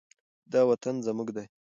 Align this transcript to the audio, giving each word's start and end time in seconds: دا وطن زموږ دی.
دا 0.51 0.61
وطن 0.69 0.95
زموږ 1.05 1.27
دی. 1.35 1.45